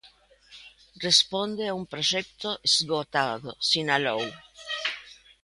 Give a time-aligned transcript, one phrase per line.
[1.07, 4.21] "Responde a un proxecto esgotado", sinalou.